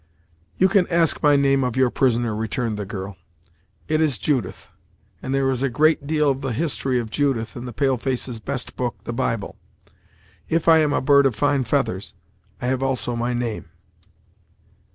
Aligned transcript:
"You 0.57 0.67
can 0.67 0.87
ask 0.87 1.21
my 1.21 1.35
name 1.35 1.63
of 1.63 1.75
your 1.77 1.91
prisoner," 1.91 2.35
returned 2.35 2.75
the 2.75 2.87
girl. 2.87 3.17
"It 3.87 4.01
is 4.01 4.17
Judith; 4.17 4.67
and 5.21 5.31
there 5.31 5.47
is 5.51 5.61
a 5.61 5.69
great 5.69 6.07
deal 6.07 6.31
of 6.31 6.41
the 6.41 6.53
history 6.53 6.97
of 6.97 7.11
Judith 7.11 7.55
in 7.55 7.65
the 7.65 7.71
pale 7.71 7.97
face's 7.99 8.39
best 8.39 8.75
book, 8.75 8.95
the 9.03 9.13
Bible. 9.13 9.57
If 10.49 10.67
I 10.67 10.79
am 10.79 10.91
a 10.91 11.01
bird 11.01 11.27
of 11.27 11.35
fine 11.35 11.65
feathers, 11.65 12.15
I 12.59 12.65
have 12.65 12.81
also 12.81 13.15
my 13.15 13.33
name." 13.35 13.65